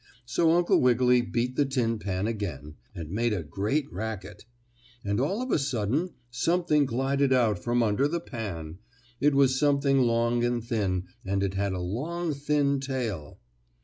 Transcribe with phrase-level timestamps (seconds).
[0.25, 4.45] So Uncle Wiggily beat the tin pan again, and made a great racket,
[5.05, 8.79] and, all of a sudden something glided out from under the pan.
[9.19, 13.37] It was something long and thin, and it had a long, thin tail.